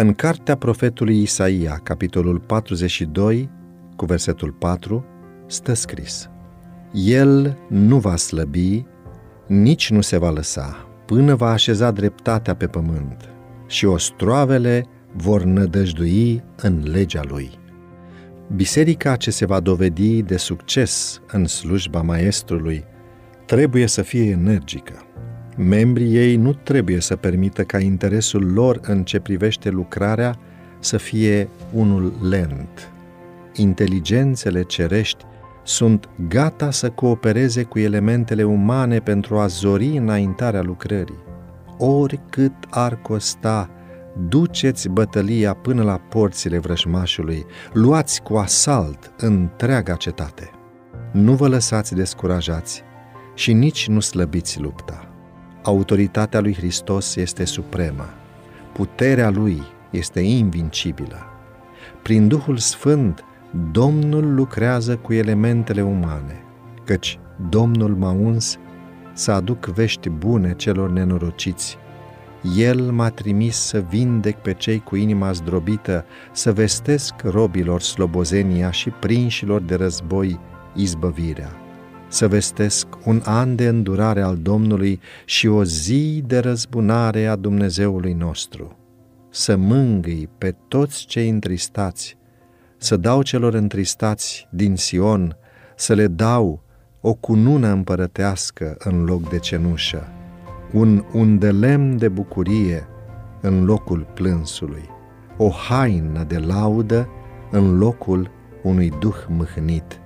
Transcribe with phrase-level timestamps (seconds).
[0.00, 3.50] În cartea profetului Isaia, capitolul 42,
[3.96, 5.04] cu versetul 4,
[5.46, 6.30] stă scris
[6.92, 8.84] El nu va slăbi,
[9.46, 13.28] nici nu se va lăsa, până va așeza dreptatea pe pământ
[13.66, 17.50] și ostroavele vor nădăjdui în legea lui.
[18.54, 22.84] Biserica ce se va dovedi de succes în slujba maestrului
[23.46, 25.04] trebuie să fie energică.
[25.56, 30.38] Membrii ei nu trebuie să permită ca interesul lor în ce privește lucrarea
[30.78, 32.92] să fie unul lent.
[33.54, 35.24] Inteligențele cerești
[35.62, 41.18] sunt gata să coopereze cu elementele umane pentru a zori înaintarea lucrării.
[41.78, 43.70] Oricât ar costa,
[44.28, 50.50] duceți bătălia până la porțile vrăjmașului, luați cu asalt întreaga cetate.
[51.12, 52.82] Nu vă lăsați descurajați
[53.34, 55.09] și nici nu slăbiți lupta.
[55.70, 58.08] Autoritatea lui Hristos este supremă.
[58.72, 61.16] Puterea lui este invincibilă.
[62.02, 63.24] Prin Duhul Sfânt,
[63.72, 66.44] Domnul lucrează cu elementele umane,
[66.84, 67.18] căci
[67.48, 68.58] Domnul m-a uns
[69.12, 71.78] să aduc vești bune celor nenorociți.
[72.56, 78.90] El m-a trimis să vindec pe cei cu inima zdrobită, să vestesc robilor slobozenia și
[78.90, 80.40] prinșilor de război
[80.74, 81.59] izbăvirea
[82.10, 88.12] să vestesc un an de îndurare al Domnului și o zi de răzbunare a Dumnezeului
[88.12, 88.76] nostru,
[89.30, 92.16] să mângâi pe toți cei întristați,
[92.76, 95.36] să dau celor întristați din Sion,
[95.76, 96.62] să le dau
[97.00, 100.08] o cunună împărătească în loc de cenușă,
[100.72, 102.86] un undelem de bucurie
[103.40, 104.88] în locul plânsului,
[105.36, 107.08] o haină de laudă
[107.50, 108.30] în locul
[108.62, 110.00] unui duh mâhnit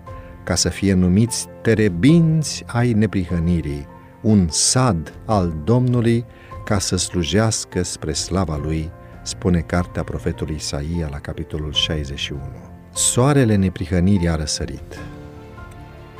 [0.44, 3.86] ca să fie numiți terebinți ai neprihănirii,
[4.22, 6.24] un sad al Domnului
[6.64, 8.90] ca să slujească spre slava Lui,
[9.22, 12.40] spune cartea profetului Isaia la capitolul 61.
[12.92, 14.98] Soarele neprihănirii a răsărit.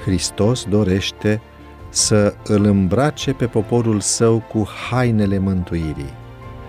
[0.04, 1.40] Hristos dorește
[1.88, 6.22] să îl îmbrace pe poporul său cu hainele mântuirii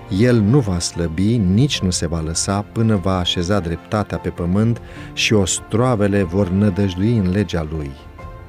[0.10, 4.82] el nu va slăbi, nici nu se va lăsa până va așeza dreptatea pe pământ
[5.14, 7.92] și ostroavele vor nădăjdui în legea lui.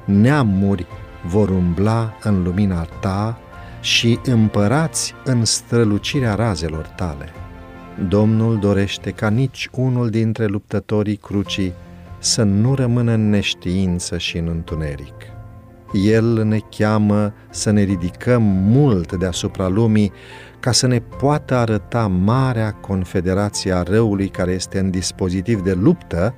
[0.04, 0.86] Neamuri
[1.26, 3.38] vor umbla în lumina ta
[3.80, 7.28] și împărați în strălucirea razelor tale.
[8.08, 11.72] Domnul dorește ca nici unul dintre luptătorii crucii
[12.18, 15.35] să nu rămână în neștiință și în întuneric.
[15.92, 20.12] El ne cheamă să ne ridicăm mult deasupra lumii
[20.60, 26.34] ca să ne poată arăta marea confederație a răului care este în dispozitiv de luptă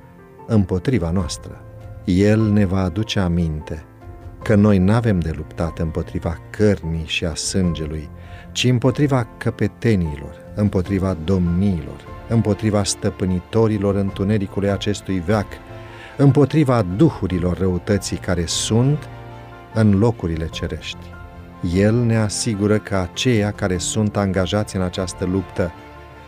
[0.47, 1.61] împotriva noastră.
[2.05, 3.83] El ne va aduce aminte
[4.43, 8.09] că noi nu avem de luptat împotriva cărnii și a sângelui,
[8.51, 15.47] ci împotriva căpetenilor, împotriva domniilor, împotriva stăpânitorilor întunericului acestui veac,
[16.17, 19.09] împotriva duhurilor răutății care sunt
[19.73, 20.97] în locurile cerești.
[21.75, 25.71] El ne asigură că aceia care sunt angajați în această luptă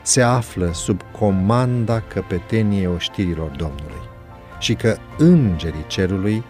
[0.01, 4.09] se află sub comanda căpeteniei oștirilor Domnului
[4.59, 6.43] și că îngerii cerului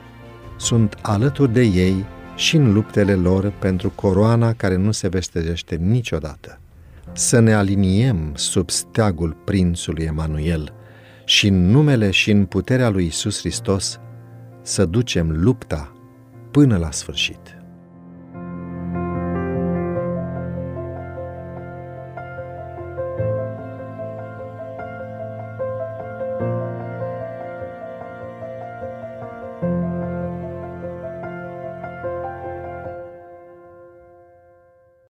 [0.57, 6.59] sunt alături de ei și în luptele lor pentru coroana care nu se vestejește niciodată.
[7.13, 10.73] Să ne aliniem sub steagul prințului Emanuel
[11.25, 13.99] și în numele și în puterea lui Isus Hristos
[14.61, 15.91] să ducem lupta
[16.51, 17.60] până la sfârșit.